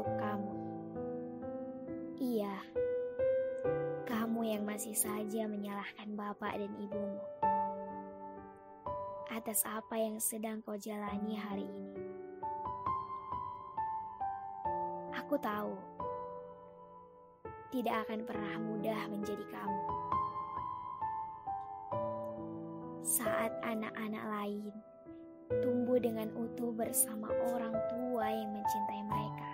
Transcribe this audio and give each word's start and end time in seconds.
untuk 0.00 0.16
kamu. 0.16 0.52
Iya, 2.16 2.56
kamu 4.08 4.40
yang 4.48 4.64
masih 4.64 4.96
saja 4.96 5.44
menyalahkan 5.44 6.16
bapak 6.16 6.56
dan 6.56 6.72
ibumu 6.80 7.20
atas 9.28 9.60
apa 9.68 10.00
yang 10.00 10.16
sedang 10.16 10.64
kau 10.64 10.80
jalani 10.80 11.36
hari 11.36 11.68
ini. 11.68 12.00
Aku 15.20 15.36
tahu 15.36 15.76
tidak 17.68 18.08
akan 18.08 18.24
pernah 18.24 18.56
mudah 18.56 19.04
menjadi 19.12 19.44
kamu. 19.52 19.84
Saat 23.04 23.52
anak-anak 23.68 24.24
lain 24.32 24.72
tumbuh 25.60 26.00
dengan 26.00 26.32
utuh 26.40 26.72
bersama 26.72 27.28
orang 27.52 27.76
tua 27.92 28.26
yang 28.32 28.48
mencintai 28.48 29.02
mereka. 29.04 29.49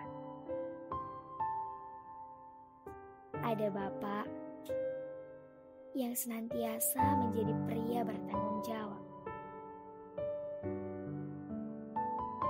Ada 3.43 3.69
bapak 3.69 4.27
yang 5.97 6.13
senantiasa 6.13 7.01
menjadi 7.25 7.53
pria 7.69 8.01
bertanggung 8.05 8.61
jawab. 8.65 9.05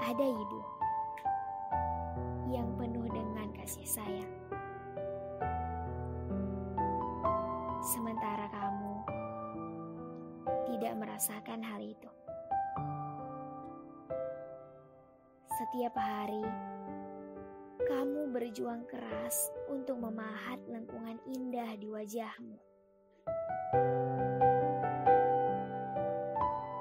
Ada 0.07 0.27
ibu 0.27 0.61
yang 2.51 2.69
penuh 2.79 3.07
dengan 3.11 3.49
kasih 3.59 3.87
sayang. 3.87 4.35
Sementara 7.87 8.51
kamu 8.51 8.95
tidak 10.67 10.95
merasakan 10.99 11.63
hal 11.63 11.83
itu. 11.83 12.11
Setiap 15.57 15.95
hari, 15.97 16.45
kamu 17.87 18.26
berjuang 18.37 18.85
keras 18.85 19.49
untuk 19.73 19.97
memahat 19.97 20.61
lengkungan 20.69 21.17
indah 21.25 21.73
di 21.81 21.89
wajahmu. 21.89 22.61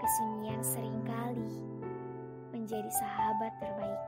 Kesunyian 0.04 0.60
sering 0.60 1.00
kali 1.08 1.56
menjadi 2.52 2.92
sahabat 2.92 3.56
terbaik. 3.64 4.02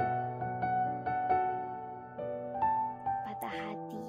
Patah 3.23 3.55
hati 3.63 4.03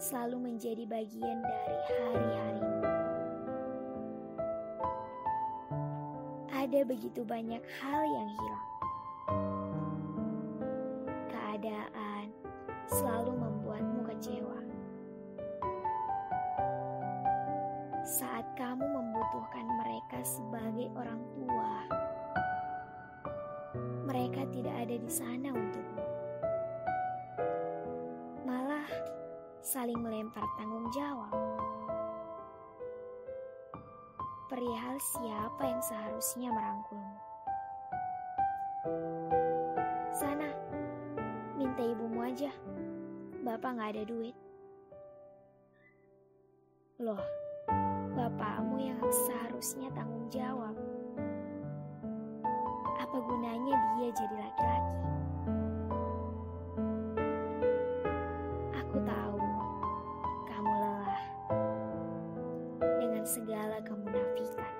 selalu 0.00 0.48
menjadi 0.48 0.88
bagian 0.88 1.44
dari 1.44 1.78
hari-harimu. 2.00 2.80
Ada 6.48 6.80
begitu 6.88 7.20
banyak 7.28 7.60
hal 7.60 8.02
yang 8.08 8.28
hilang 8.40 8.67
Saat 18.08 18.56
kamu 18.56 18.88
membutuhkan 18.88 19.68
mereka 19.68 20.24
sebagai 20.24 20.88
orang 20.96 21.20
tua, 21.36 21.72
mereka 24.08 24.48
tidak 24.48 24.72
ada 24.80 24.96
di 24.96 25.10
sana 25.12 25.52
untukmu. 25.52 26.04
Malah 28.48 28.88
saling 29.60 30.00
melempar 30.00 30.40
tanggung 30.56 30.88
jawab. 30.88 31.36
Perihal 34.48 34.96
siapa 35.12 35.68
yang 35.68 35.82
seharusnya 35.84 36.48
merangkulmu. 36.48 37.18
Sana, 40.16 40.48
minta 41.60 41.84
ibumu 41.84 42.24
aja. 42.24 42.48
Bapak 43.44 43.76
nggak 43.76 44.00
ada 44.00 44.02
duit. 44.08 44.36
Loh, 47.04 47.20
yang 48.78 49.02
seharusnya 49.26 49.90
tanggung 49.90 50.30
jawab. 50.30 50.78
Apa 53.02 53.16
gunanya 53.18 53.74
dia 53.98 54.08
jadi 54.14 54.36
laki-laki? 54.38 54.98
Aku 58.78 58.96
tahu 59.02 59.42
kamu 60.46 60.72
lelah 60.78 61.22
dengan 63.02 63.24
segala 63.26 63.82
kemunafikan. 63.82 64.77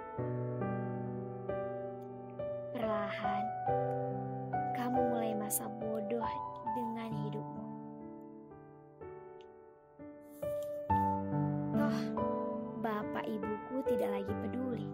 Ibuku 13.78 13.94
tidak 13.94 14.10
lagi 14.10 14.34
peduli. 14.42 14.86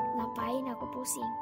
Ngapain 0.00 0.64
aku 0.72 0.88
pusing? 0.88 1.32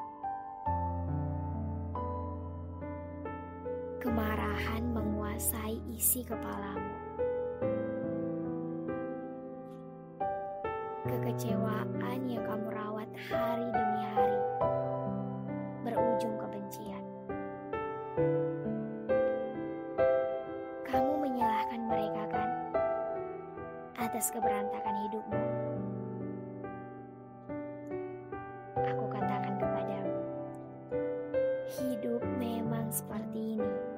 Kemarahan 4.02 4.82
menguasai 4.90 5.78
isi 5.94 6.26
kepalamu. 6.26 6.90
Kekecewaan 11.06 12.20
yang 12.26 12.42
kamu 12.42 12.66
rawat 12.74 13.10
hari 13.30 13.66
demi 13.70 14.02
hari 14.10 14.40
berujung 15.86 16.34
kebencian. 16.42 17.04
Kamu 20.90 21.22
menyalahkan 21.22 21.80
mereka 21.86 22.22
kan 22.34 22.50
atas 23.94 24.34
keberantakan 24.34 24.94
hidupmu. 25.03 25.03
Aku 28.84 29.08
katakan 29.08 29.56
kepadamu, 29.56 30.20
hidup 31.80 32.20
memang 32.36 32.92
seperti 32.92 33.56
ini. 33.56 33.93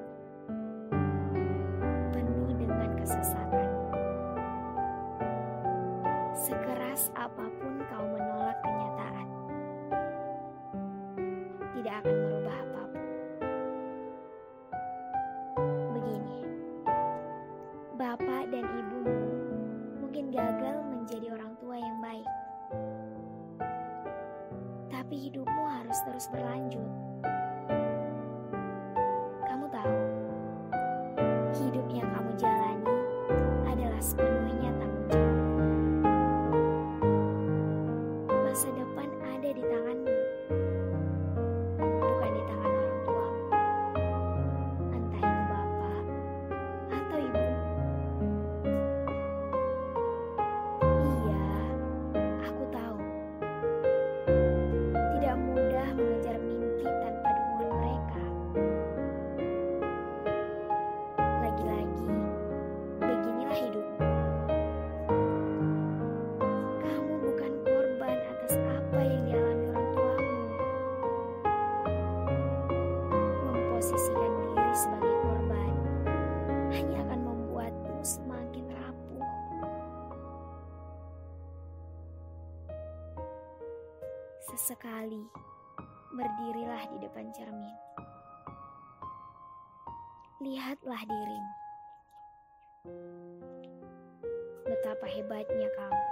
Hidupmu 25.17 25.63
harus 25.65 25.97
terus 26.05 26.29
berlanjut. 26.29 27.06
Sesekali 84.57 85.21
berdirilah 86.17 86.89
di 86.89 86.97
depan 86.97 87.29
cermin. 87.29 87.77
Lihatlah 90.41 90.97
dirimu. 91.05 91.53
Betapa 94.65 95.05
hebatnya 95.13 95.69
kamu 95.77 96.03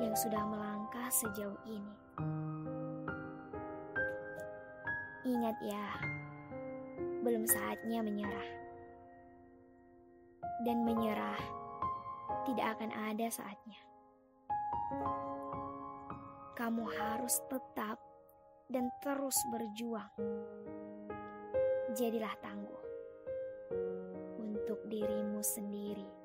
yang 0.00 0.16
sudah 0.16 0.40
melangkah 0.48 1.12
sejauh 1.12 1.60
ini. 1.68 1.94
Ingat 5.28 5.60
ya, 5.60 5.86
belum 7.20 7.44
saatnya 7.44 8.00
menyerah. 8.00 8.48
Dan 10.64 10.88
menyerah 10.88 11.36
tidak 12.48 12.80
akan 12.80 12.90
ada 13.12 13.28
saatnya. 13.28 13.76
Kamu 16.58 16.90
harus 16.90 17.38
tetap 17.46 18.02
dan 18.66 18.90
terus 18.98 19.38
berjuang. 19.54 20.10
Jadilah 21.94 22.34
tangguh 22.42 22.82
untuk 24.42 24.82
dirimu 24.90 25.38
sendiri. 25.38 26.17